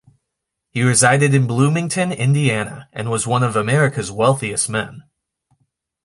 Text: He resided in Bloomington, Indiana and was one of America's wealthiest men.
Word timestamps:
He 0.71 0.81
resided 0.81 1.35
in 1.35 1.45
Bloomington, 1.45 2.11
Indiana 2.11 2.89
and 2.91 3.11
was 3.11 3.27
one 3.27 3.43
of 3.43 3.55
America's 3.55 4.11
wealthiest 4.11 4.67
men. 4.67 5.03